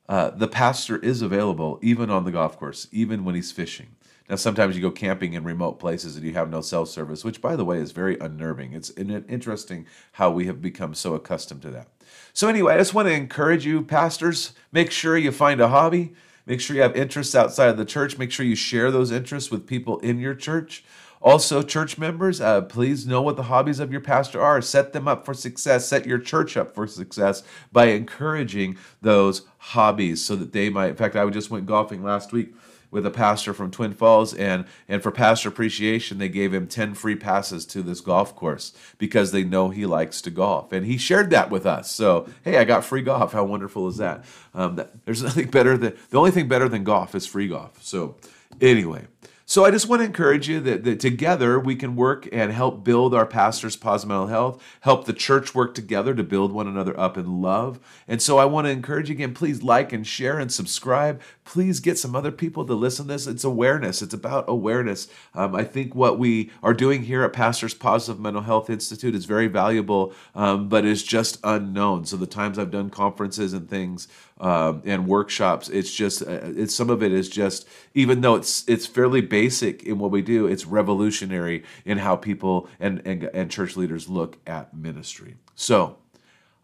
uh, 0.06 0.30
the 0.30 0.48
pastor 0.48 0.98
is 0.98 1.22
available 1.22 1.78
even 1.82 2.10
on 2.10 2.24
the 2.24 2.30
golf 2.30 2.58
course, 2.58 2.88
even 2.92 3.24
when 3.24 3.34
he's 3.34 3.52
fishing. 3.52 3.96
Now, 4.28 4.36
sometimes 4.36 4.74
you 4.76 4.82
go 4.82 4.90
camping 4.90 5.32
in 5.34 5.44
remote 5.44 5.78
places 5.78 6.16
and 6.16 6.24
you 6.24 6.32
have 6.34 6.50
no 6.50 6.60
cell 6.60 6.86
service, 6.86 7.24
which, 7.24 7.40
by 7.42 7.56
the 7.56 7.64
way, 7.64 7.78
is 7.78 7.92
very 7.92 8.18
unnerving. 8.18 8.72
It's 8.72 8.90
interesting 8.90 9.86
how 10.12 10.30
we 10.30 10.46
have 10.46 10.62
become 10.62 10.94
so 10.94 11.14
accustomed 11.14 11.62
to 11.62 11.70
that. 11.72 11.88
So, 12.32 12.48
anyway, 12.48 12.74
I 12.74 12.78
just 12.78 12.94
want 12.94 13.08
to 13.08 13.14
encourage 13.14 13.66
you, 13.66 13.82
pastors, 13.82 14.52
make 14.72 14.90
sure 14.90 15.16
you 15.18 15.32
find 15.32 15.60
a 15.60 15.68
hobby. 15.68 16.14
Make 16.46 16.60
sure 16.60 16.76
you 16.76 16.82
have 16.82 16.96
interests 16.96 17.34
outside 17.34 17.68
of 17.68 17.78
the 17.78 17.84
church. 17.86 18.18
Make 18.18 18.30
sure 18.30 18.44
you 18.44 18.54
share 18.54 18.90
those 18.90 19.10
interests 19.10 19.50
with 19.50 19.66
people 19.66 19.98
in 20.00 20.20
your 20.20 20.34
church. 20.34 20.84
Also, 21.24 21.62
church 21.62 21.96
members, 21.96 22.38
uh, 22.42 22.60
please 22.60 23.06
know 23.06 23.22
what 23.22 23.36
the 23.36 23.44
hobbies 23.44 23.80
of 23.80 23.90
your 23.90 24.02
pastor 24.02 24.42
are. 24.42 24.60
Set 24.60 24.92
them 24.92 25.08
up 25.08 25.24
for 25.24 25.32
success. 25.32 25.88
Set 25.88 26.06
your 26.06 26.18
church 26.18 26.54
up 26.54 26.74
for 26.74 26.86
success 26.86 27.42
by 27.72 27.86
encouraging 27.86 28.76
those 29.00 29.42
hobbies 29.56 30.22
so 30.22 30.36
that 30.36 30.52
they 30.52 30.68
might. 30.68 30.90
In 30.90 30.96
fact, 30.96 31.16
I 31.16 31.26
just 31.30 31.50
went 31.50 31.64
golfing 31.64 32.04
last 32.04 32.32
week 32.34 32.54
with 32.90 33.06
a 33.06 33.10
pastor 33.10 33.54
from 33.54 33.70
Twin 33.70 33.94
Falls, 33.94 34.34
and 34.34 34.66
and 34.86 35.02
for 35.02 35.10
pastor 35.10 35.48
appreciation, 35.48 36.18
they 36.18 36.28
gave 36.28 36.52
him 36.52 36.66
ten 36.68 36.92
free 36.92 37.16
passes 37.16 37.64
to 37.66 37.82
this 37.82 38.02
golf 38.02 38.36
course 38.36 38.74
because 38.98 39.32
they 39.32 39.44
know 39.44 39.70
he 39.70 39.86
likes 39.86 40.20
to 40.22 40.30
golf, 40.30 40.72
and 40.72 40.84
he 40.84 40.98
shared 40.98 41.30
that 41.30 41.50
with 41.50 41.64
us. 41.64 41.90
So 41.90 42.28
hey, 42.42 42.58
I 42.58 42.64
got 42.64 42.84
free 42.84 43.02
golf. 43.02 43.32
How 43.32 43.44
wonderful 43.44 43.88
is 43.88 43.96
that? 43.96 44.26
Um, 44.52 44.76
that 44.76 45.06
there's 45.06 45.22
nothing 45.24 45.48
better 45.50 45.78
than 45.78 45.96
the 46.10 46.18
only 46.18 46.32
thing 46.32 46.48
better 46.48 46.68
than 46.68 46.84
golf 46.84 47.14
is 47.14 47.26
free 47.26 47.48
golf. 47.48 47.82
So 47.82 48.16
anyway. 48.60 49.06
So 49.46 49.66
I 49.66 49.70
just 49.70 49.90
want 49.90 50.00
to 50.00 50.06
encourage 50.06 50.48
you 50.48 50.58
that, 50.60 50.84
that 50.84 51.00
together 51.00 51.60
we 51.60 51.76
can 51.76 51.96
work 51.96 52.26
and 52.32 52.50
help 52.50 52.82
build 52.82 53.14
our 53.14 53.26
pastors' 53.26 53.76
positive 53.76 54.08
mental 54.08 54.28
health, 54.28 54.62
help 54.80 55.04
the 55.04 55.12
church 55.12 55.54
work 55.54 55.74
together 55.74 56.14
to 56.14 56.22
build 56.22 56.50
one 56.50 56.66
another 56.66 56.98
up 56.98 57.18
in 57.18 57.42
love. 57.42 57.78
And 58.08 58.22
so 58.22 58.38
I 58.38 58.46
want 58.46 58.66
to 58.66 58.70
encourage 58.70 59.10
you 59.10 59.16
again, 59.16 59.34
please 59.34 59.62
like 59.62 59.92
and 59.92 60.06
share 60.06 60.38
and 60.38 60.50
subscribe. 60.50 61.20
Please 61.44 61.80
get 61.80 61.98
some 61.98 62.16
other 62.16 62.32
people 62.32 62.64
to 62.64 62.72
listen 62.72 63.06
to 63.06 63.12
this. 63.12 63.26
It's 63.26 63.44
awareness. 63.44 64.00
It's 64.00 64.14
about 64.14 64.46
awareness. 64.48 65.08
Um, 65.34 65.54
I 65.54 65.64
think 65.64 65.94
what 65.94 66.18
we 66.18 66.50
are 66.62 66.72
doing 66.72 67.02
here 67.02 67.22
at 67.22 67.34
Pastors 67.34 67.74
Positive 67.74 68.18
Mental 68.18 68.42
Health 68.42 68.70
Institute 68.70 69.14
is 69.14 69.26
very 69.26 69.48
valuable, 69.48 70.14
um, 70.34 70.70
but 70.70 70.86
is 70.86 71.02
just 71.02 71.38
unknown. 71.44 72.06
So 72.06 72.16
the 72.16 72.26
times 72.26 72.58
I've 72.58 72.70
done 72.70 72.88
conferences 72.88 73.52
and 73.52 73.68
things 73.68 74.08
um, 74.44 74.82
and 74.84 75.06
workshops, 75.06 75.70
it's 75.70 75.92
just 75.92 76.20
uh, 76.20 76.40
it's 76.42 76.74
some 76.74 76.90
of 76.90 77.02
it 77.02 77.12
is 77.12 77.30
just 77.30 77.66
even 77.94 78.20
though 78.20 78.34
it's 78.34 78.62
it's 78.68 78.84
fairly 78.84 79.22
basic 79.22 79.82
in 79.84 79.98
what 79.98 80.10
we 80.10 80.20
do, 80.20 80.46
it's 80.46 80.66
revolutionary 80.66 81.64
in 81.86 81.98
how 81.98 82.14
people 82.14 82.68
and 82.78 83.00
and, 83.06 83.24
and 83.24 83.50
church 83.50 83.74
leaders 83.74 84.06
look 84.06 84.36
at 84.46 84.76
ministry. 84.76 85.36
So 85.54 85.96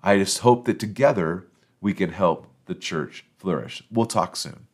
I 0.03 0.19
just 0.19 0.41
hope 0.41 0.67
that 0.67 0.79
together 0.79 1.47
we 1.81 1.95
can 1.95 2.11
help 2.11 2.49
the 2.67 2.75
church 2.75 3.25
flourish. 3.39 3.83
We'll 3.91 4.05
talk 4.05 4.37
soon. 4.37 4.67